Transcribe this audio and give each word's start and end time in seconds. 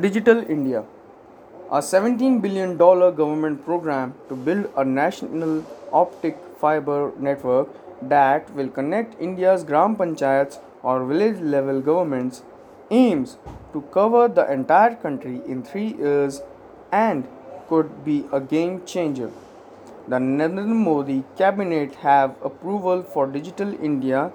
Digital 0.00 0.44
India, 0.50 0.84
a 1.70 1.78
$17 1.78 2.42
billion 2.42 2.76
government 2.76 3.64
program 3.64 4.12
to 4.28 4.36
build 4.36 4.68
a 4.76 4.84
national 4.84 5.64
optic 5.90 6.36
fiber 6.60 7.12
network 7.18 7.68
that 8.02 8.50
will 8.54 8.68
connect 8.68 9.18
India's 9.18 9.64
Gram 9.64 9.96
Panchayats 9.96 10.58
or 10.82 11.06
village 11.06 11.40
level 11.40 11.80
governments, 11.80 12.42
aims 12.90 13.38
to 13.72 13.80
cover 13.90 14.28
the 14.28 14.52
entire 14.52 14.96
country 14.96 15.40
in 15.46 15.62
three 15.62 15.94
years 15.94 16.42
and 16.92 17.26
could 17.66 18.04
be 18.04 18.26
a 18.32 18.40
game 18.40 18.84
changer. 18.84 19.30
The 20.08 20.16
Narendra 20.16 20.66
Modi 20.66 21.24
cabinet 21.38 21.94
have 21.96 22.34
approval 22.44 23.02
for 23.02 23.26
Digital 23.26 23.72
India, 23.82 24.30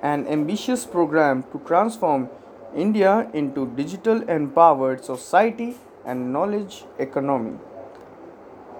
an 0.00 0.28
ambitious 0.28 0.86
program 0.86 1.42
to 1.50 1.60
transform 1.66 2.28
India 2.74 3.30
into 3.32 3.66
digital 3.76 4.22
empowered 4.28 5.04
society 5.04 5.76
and 6.04 6.32
knowledge 6.32 6.84
economy. 6.98 7.58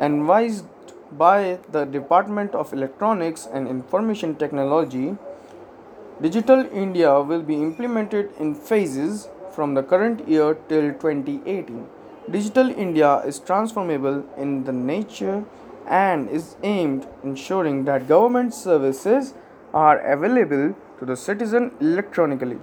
Advised 0.00 0.66
by 1.12 1.58
the 1.70 1.84
Department 1.84 2.54
of 2.54 2.72
Electronics 2.72 3.46
and 3.52 3.68
Information 3.68 4.34
Technology, 4.34 5.16
Digital 6.20 6.64
India 6.72 7.20
will 7.20 7.42
be 7.42 7.54
implemented 7.54 8.30
in 8.38 8.54
phases 8.54 9.28
from 9.52 9.74
the 9.74 9.82
current 9.82 10.26
year 10.28 10.54
till 10.68 10.92
2018. 10.92 11.86
Digital 12.30 12.70
India 12.70 13.16
is 13.26 13.38
transformable 13.40 14.24
in 14.36 14.64
the 14.64 14.72
nature 14.72 15.44
and 15.86 16.28
is 16.30 16.56
aimed 16.62 17.06
ensuring 17.22 17.84
that 17.84 18.08
government 18.08 18.54
services 18.54 19.34
are 19.72 19.98
available 20.00 20.74
to 20.98 21.04
the 21.04 21.16
citizen 21.16 21.72
electronically. 21.80 22.58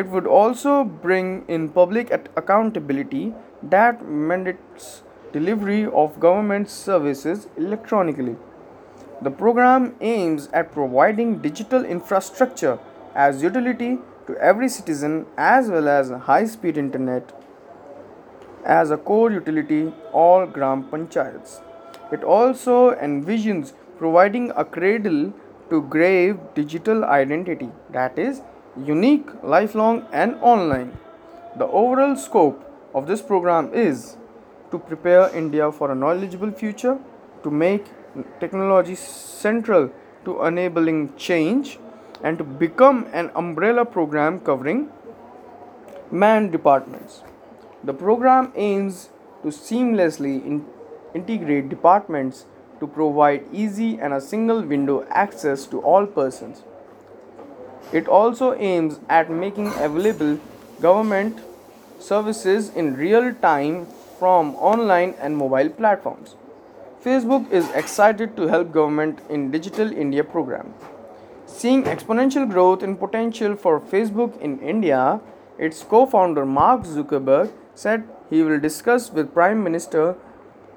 It 0.00 0.08
would 0.08 0.26
also 0.26 0.82
bring 0.82 1.44
in 1.46 1.68
public 1.68 2.10
accountability 2.36 3.32
that 3.62 4.04
mandates 4.06 5.02
delivery 5.32 5.86
of 5.86 6.18
government 6.18 6.68
services 6.68 7.46
electronically. 7.56 8.34
The 9.22 9.30
program 9.30 9.94
aims 10.00 10.48
at 10.52 10.72
providing 10.72 11.38
digital 11.38 11.84
infrastructure 11.84 12.78
as 13.14 13.40
utility 13.42 13.98
to 14.26 14.36
every 14.38 14.68
citizen 14.68 15.26
as 15.36 15.68
well 15.68 15.88
as 15.88 16.10
high 16.10 16.46
speed 16.46 16.76
internet 16.76 17.32
as 18.64 18.90
a 18.90 18.96
core 18.96 19.30
utility 19.30 19.92
all 20.12 20.44
gram 20.46 20.82
panchayats. 20.90 21.60
It 22.10 22.24
also 22.24 22.94
envisions 22.96 23.74
providing 23.98 24.50
a 24.56 24.64
cradle 24.64 25.32
to 25.70 25.82
grave 25.82 26.40
digital 26.54 27.04
identity 27.04 27.70
that 27.92 28.18
is 28.18 28.42
unique, 28.76 29.28
lifelong, 29.42 30.06
and 30.12 30.36
online. 30.40 30.96
The 31.56 31.66
overall 31.66 32.16
scope 32.16 32.64
of 32.94 33.06
this 33.06 33.22
program 33.22 33.72
is 33.72 34.16
to 34.70 34.78
prepare 34.78 35.34
India 35.34 35.70
for 35.70 35.90
a 35.90 35.94
knowledgeable 35.94 36.50
future, 36.50 36.98
to 37.42 37.50
make 37.50 37.86
technology 38.40 38.94
central 38.94 39.90
to 40.24 40.44
enabling 40.44 41.14
change, 41.16 41.78
and 42.22 42.38
to 42.38 42.44
become 42.44 43.06
an 43.12 43.30
umbrella 43.36 43.84
program 43.84 44.40
covering 44.40 44.88
manned 46.10 46.52
departments. 46.52 47.22
The 47.82 47.92
program 47.92 48.52
aims 48.56 49.10
to 49.42 49.48
seamlessly 49.48 50.44
in- 50.44 50.64
integrate 51.14 51.68
departments 51.68 52.46
to 52.80 52.86
provide 52.86 53.44
easy 53.52 53.98
and 53.98 54.12
a 54.14 54.20
single 54.20 54.62
window 54.62 55.06
access 55.10 55.66
to 55.66 55.80
all 55.80 56.06
persons. 56.06 56.62
It 57.92 58.08
also 58.08 58.54
aims 58.54 58.98
at 59.08 59.30
making 59.30 59.68
available 59.78 60.38
government 60.80 61.40
services 61.98 62.70
in 62.74 62.96
real 62.96 63.34
time 63.34 63.86
from 64.18 64.54
online 64.56 65.14
and 65.20 65.36
mobile 65.36 65.68
platforms. 65.68 66.34
Facebook 67.04 67.50
is 67.50 67.70
excited 67.70 68.36
to 68.36 68.48
help 68.48 68.72
government 68.72 69.20
in 69.28 69.50
Digital 69.50 69.92
India 69.92 70.24
program. 70.24 70.74
Seeing 71.46 71.84
exponential 71.84 72.50
growth 72.50 72.82
in 72.82 72.96
potential 72.96 73.54
for 73.54 73.78
Facebook 73.78 74.40
in 74.40 74.58
India, 74.60 75.20
its 75.58 75.82
co-founder 75.82 76.44
Mark 76.46 76.82
Zuckerberg 76.82 77.52
said 77.74 78.08
he 78.30 78.42
will 78.42 78.58
discuss 78.58 79.10
with 79.12 79.34
Prime 79.34 79.62
Minister 79.62 80.16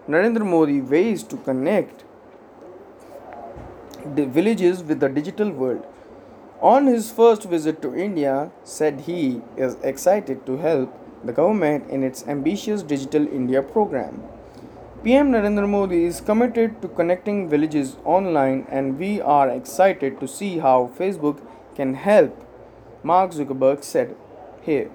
Narendra 0.07 0.45
Modi 0.45 0.81
ways 0.81 1.23
to 1.23 1.37
connect 1.37 2.03
the 4.15 4.25
villages 4.25 4.83
with 4.83 4.99
the 4.99 5.09
digital 5.09 5.49
world. 5.49 5.85
On 6.61 6.87
his 6.87 7.11
first 7.11 7.43
visit 7.43 7.83
to 7.83 7.95
India, 7.95 8.49
said 8.63 9.01
he 9.01 9.41
is 9.55 9.75
excited 9.83 10.43
to 10.47 10.57
help 10.57 10.91
the 11.23 11.31
government 11.31 11.87
in 11.91 12.03
its 12.03 12.27
ambitious 12.27 12.81
Digital 12.81 13.27
India 13.27 13.61
program. 13.61 14.23
PM 15.03 15.31
Narendra 15.31 15.69
Modi 15.69 16.05
is 16.05 16.19
committed 16.19 16.81
to 16.81 16.87
connecting 16.87 17.47
villages 17.47 17.97
online 18.03 18.65
and 18.71 18.97
we 18.97 19.21
are 19.21 19.49
excited 19.49 20.19
to 20.19 20.27
see 20.27 20.57
how 20.57 20.89
Facebook 20.97 21.39
can 21.75 21.93
help, 21.93 22.43
Mark 23.03 23.33
Zuckerberg 23.33 23.83
said 23.83 24.15
here. 24.63 24.89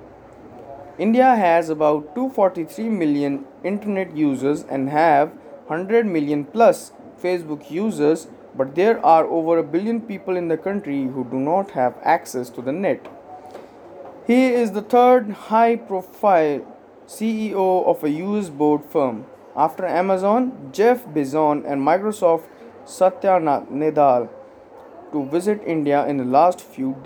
India 0.98 1.36
has 1.36 1.68
about 1.68 2.12
243 2.16 2.88
million 2.88 3.44
internet 3.62 4.16
users 4.16 4.64
and 4.64 4.90
have 4.90 5.28
100 5.68 6.06
million 6.06 6.44
plus 6.44 6.90
Facebook 7.22 7.70
users, 7.70 8.26
but 8.54 8.74
there 8.74 9.04
are 9.04 9.24
over 9.24 9.58
a 9.58 9.62
billion 9.62 10.00
people 10.00 10.36
in 10.36 10.48
the 10.48 10.56
country 10.56 11.04
who 11.04 11.24
do 11.30 11.38
not 11.38 11.70
have 11.72 11.94
access 12.02 12.50
to 12.50 12.62
the 12.62 12.72
net. 12.72 13.06
He 14.26 14.46
is 14.46 14.72
the 14.72 14.82
third 14.82 15.30
high 15.30 15.76
profile 15.76 16.60
CEO 17.06 17.86
of 17.86 18.04
a 18.04 18.10
US 18.10 18.48
board 18.48 18.84
firm. 18.84 19.26
After 19.56 19.84
Amazon, 19.84 20.70
Jeff 20.72 21.04
Bezos 21.06 21.64
and 21.66 21.82
Microsoft 21.82 22.44
Satya 22.84 23.40
Nadella 23.40 24.28
to 25.12 25.24
visit 25.26 25.60
India 25.66 26.06
in 26.06 26.16
the 26.16 26.24
last 26.24 26.60
few 26.60 26.92
days. 26.92 27.00